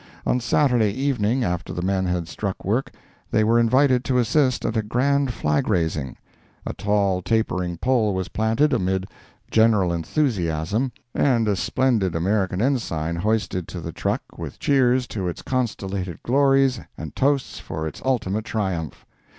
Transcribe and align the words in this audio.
On 0.25 0.39
Saturday 0.39 0.89
evening, 0.91 1.43
after 1.43 1.73
the 1.73 1.83
men 1.83 2.05
had 2.07 2.27
struck 2.27 2.65
work, 2.65 2.89
they 3.29 3.43
were 3.43 3.59
invited 3.59 4.03
to 4.05 4.17
assist 4.17 4.65
at 4.65 4.75
a 4.75 4.81
grand 4.81 5.31
flag 5.31 5.69
raising. 5.69 6.17
A 6.65 6.73
tall 6.73 7.21
tapering 7.21 7.77
pole 7.77 8.15
was 8.15 8.27
planted, 8.29 8.73
amid 8.73 9.05
general 9.51 9.93
enthusiasm, 9.93 10.91
and 11.13 11.47
a 11.47 11.55
splendid 11.55 12.15
American 12.15 12.63
ensign 12.63 13.15
hoisted 13.17 13.67
to 13.67 13.79
the 13.79 13.91
truck 13.91 14.23
with 14.39 14.57
cheers 14.57 15.05
to 15.09 15.27
its 15.27 15.43
constellated 15.43 16.23
glories 16.23 16.79
and 16.97 17.15
toasts 17.15 17.59
for 17.59 17.85
its 17.87 18.01
ultimate 18.03 18.45
triumph. 18.45 19.05